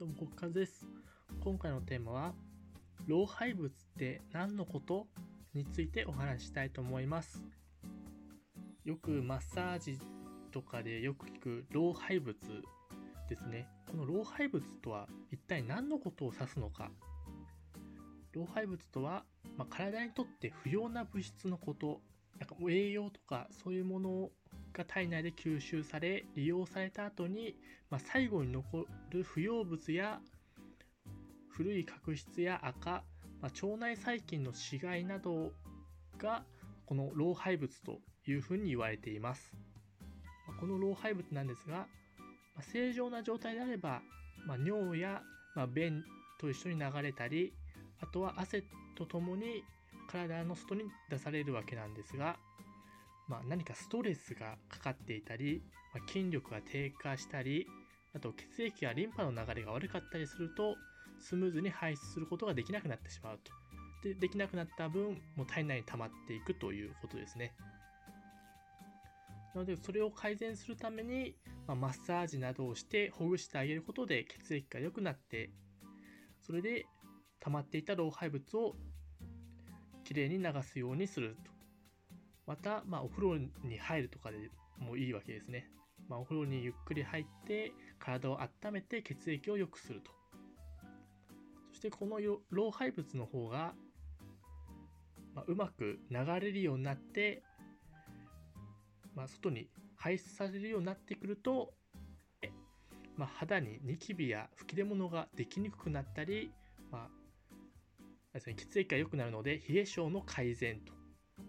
[0.00, 0.86] どうも、国和です。
[1.40, 2.34] 今回のテーマは、
[3.06, 5.06] 老廃物って何のこと
[5.52, 7.44] についてお話ししたいと思います。
[8.82, 9.98] よくマッサージ
[10.52, 12.34] とかでよく聞く老廃物
[13.28, 13.68] ですね。
[13.90, 16.90] この老廃物とは一体何のことを指すのか。
[18.32, 19.26] 老廃物とは、
[19.58, 22.00] まあ、体にとって不要な物質のこと、
[22.38, 24.30] なんか栄養とかそういうもの
[24.72, 27.56] が体内で吸収され利用された後に、
[27.90, 30.20] まあ、最後に残る不要物や
[31.48, 33.04] 古い角質や赤、
[33.40, 35.52] まあ、腸内細菌の死骸など
[36.18, 36.44] が
[36.86, 39.52] この老廃物というふうに言われています。
[40.46, 41.86] まあ、この老廃物なんですが、ま
[42.60, 44.02] あ、正常な状態であれば、
[44.46, 45.22] まあ、尿や、
[45.54, 46.04] ま便
[46.38, 47.52] と一緒に流れたり
[48.00, 48.64] あとは汗
[48.96, 49.62] とともに
[50.08, 52.36] 体の外に出されるわけなんですが、
[53.30, 55.62] まあ、何かストレスがかかっていたり、
[55.94, 57.68] まあ、筋力が低下したり
[58.12, 60.74] あと血液やリンパの流れが悪かったりすると
[61.20, 63.52] スムーズに排出することができなくなってしまうと。
[64.02, 67.52] でできなくなった分もう体内に溜まっていくということですね。
[69.54, 71.36] なのでそれを改善するために、
[71.68, 75.50] まあ、マッサージなどをしてほぐしてあげることで血液が良くなって
[76.40, 76.86] それで
[77.40, 78.74] 溜まっていた老廃物を
[80.04, 81.49] きれいに流すようにすると。
[82.50, 85.70] また、まあ、お風呂に入るとかでもいいわけですね。
[86.08, 90.10] まあ、お風呂にゆっくり入って体を温めて血液を良くすると。
[91.70, 92.18] そしてこの
[92.50, 93.72] 老廃物の方が、
[95.32, 97.44] まあ、うまく流れるようになって、
[99.14, 101.72] まあ、外に排出されるようになってくると、
[103.16, 106.50] まあ、肌にニキビや吹き出物ができにくくなったり、
[106.90, 107.06] ま
[108.34, 110.99] あ、血液が良くなるので冷え性の改善と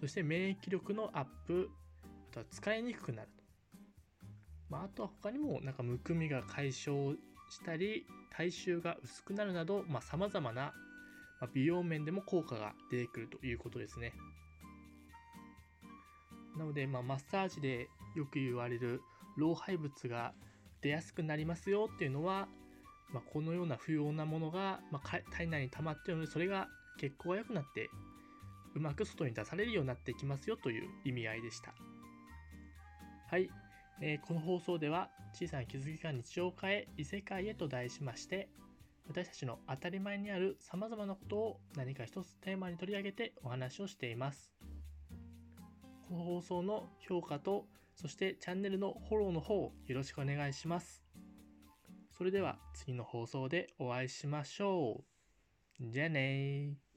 [0.00, 1.70] そして免疫力のアップ、
[2.30, 3.42] あとは疲れにくくなると。
[4.70, 7.14] まあ、あとは他にもなんかむくみが解消
[7.50, 10.72] したり、体臭が薄くなるなど、まあ、様々な
[11.52, 14.12] 美容面でも効果が出てくるということですね。
[16.56, 19.00] なので、まあ、マッサージでよく言われる
[19.36, 20.34] 老廃物が
[20.80, 22.48] 出やすくなりますよっていうのは、
[23.12, 26.68] まあ、このような不要なものが、まあ、体内に溜まっているので、それが
[26.98, 27.88] 血行が良くなって
[28.74, 31.74] うまく外に出されるようになっていきますよという意味合いでした。
[33.30, 33.50] はい、
[34.00, 38.48] えー、この放送では小さな気づきが日常を変え異世界へと題しまして
[39.08, 44.54] 私たちの当たり前にある様々なことを何か一つテーマに取り上げてお話をしています。
[46.08, 51.02] この放送の評価とそしてチャンネルのフォローの方よろしくお願いします。
[52.16, 55.04] それでは次の放送でお会いしましょ
[55.80, 55.90] う。
[55.90, 56.87] じゃあねー。